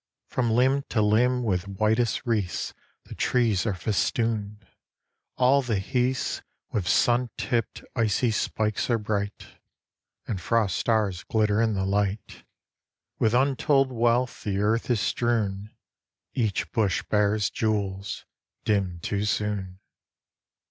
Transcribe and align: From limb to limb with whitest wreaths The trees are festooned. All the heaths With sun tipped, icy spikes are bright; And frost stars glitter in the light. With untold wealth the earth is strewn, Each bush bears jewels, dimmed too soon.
From 0.25 0.49
limb 0.49 0.81
to 0.89 0.99
limb 0.99 1.43
with 1.43 1.67
whitest 1.67 2.25
wreaths 2.25 2.73
The 3.03 3.13
trees 3.13 3.67
are 3.67 3.75
festooned. 3.75 4.65
All 5.37 5.61
the 5.61 5.77
heaths 5.77 6.41
With 6.71 6.87
sun 6.87 7.29
tipped, 7.37 7.83
icy 7.95 8.31
spikes 8.31 8.89
are 8.89 8.97
bright; 8.97 9.45
And 10.27 10.41
frost 10.41 10.77
stars 10.79 11.23
glitter 11.25 11.61
in 11.61 11.75
the 11.75 11.85
light. 11.85 12.43
With 13.19 13.35
untold 13.35 13.91
wealth 13.91 14.43
the 14.43 14.57
earth 14.57 14.89
is 14.89 14.99
strewn, 15.01 15.69
Each 16.33 16.71
bush 16.71 17.03
bears 17.03 17.51
jewels, 17.51 18.25
dimmed 18.63 19.03
too 19.03 19.25
soon. 19.25 19.77